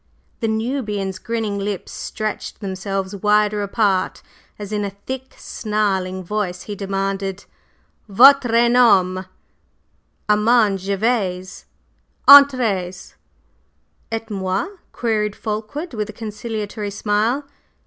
[0.39, 4.23] The Nubian's grinning lips stretched themselves wider apart
[4.57, 7.45] as, in a thick, snarling voice he demanded:
[8.09, 9.27] "Votre nom?"
[10.27, 11.65] "Armand Gervase."
[12.27, 13.13] "Entrez!"
[14.11, 17.45] "Et moi?" queried Fulkeward, with a conciliatory smile.